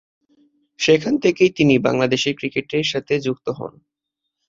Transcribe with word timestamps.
সেখান 0.79 1.13
থেকেই 1.19 1.51
তিনি 1.57 1.75
বাংলাদেশের 1.79 2.33
ক্রিকেটের 2.35 2.85
সাথে 2.91 3.13
যুক্ত 3.19 3.47
হন। 3.51 3.73